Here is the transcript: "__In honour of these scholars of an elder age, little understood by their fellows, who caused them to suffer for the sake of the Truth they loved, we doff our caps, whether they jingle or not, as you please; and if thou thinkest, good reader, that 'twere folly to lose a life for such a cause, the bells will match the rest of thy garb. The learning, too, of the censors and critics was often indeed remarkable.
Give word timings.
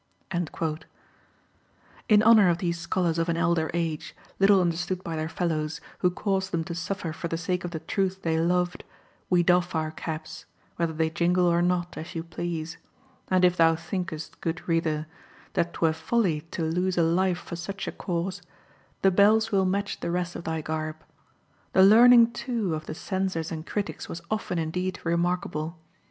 "__In 2.09 2.23
honour 2.23 2.49
of 2.49 2.57
these 2.57 2.79
scholars 2.79 3.19
of 3.19 3.29
an 3.29 3.37
elder 3.37 3.69
age, 3.71 4.15
little 4.39 4.59
understood 4.59 5.03
by 5.03 5.15
their 5.15 5.29
fellows, 5.29 5.79
who 5.99 6.09
caused 6.09 6.49
them 6.51 6.63
to 6.63 6.73
suffer 6.73 7.13
for 7.13 7.27
the 7.27 7.37
sake 7.37 7.63
of 7.63 7.69
the 7.69 7.81
Truth 7.81 8.23
they 8.23 8.39
loved, 8.39 8.83
we 9.29 9.43
doff 9.43 9.75
our 9.75 9.91
caps, 9.91 10.45
whether 10.77 10.91
they 10.91 11.11
jingle 11.11 11.45
or 11.45 11.61
not, 11.61 11.97
as 11.97 12.15
you 12.15 12.23
please; 12.23 12.77
and 13.27 13.45
if 13.45 13.55
thou 13.57 13.75
thinkest, 13.75 14.41
good 14.41 14.67
reader, 14.67 15.05
that 15.53 15.71
'twere 15.75 15.93
folly 15.93 16.41
to 16.49 16.63
lose 16.63 16.97
a 16.97 17.03
life 17.03 17.37
for 17.37 17.55
such 17.55 17.87
a 17.87 17.91
cause, 17.91 18.41
the 19.03 19.11
bells 19.11 19.51
will 19.51 19.65
match 19.65 19.99
the 19.99 20.09
rest 20.09 20.35
of 20.35 20.45
thy 20.45 20.61
garb. 20.61 20.95
The 21.73 21.83
learning, 21.83 22.31
too, 22.31 22.73
of 22.73 22.87
the 22.87 22.95
censors 22.95 23.51
and 23.51 23.67
critics 23.67 24.09
was 24.09 24.23
often 24.31 24.57
indeed 24.57 24.99
remarkable. 25.03 25.77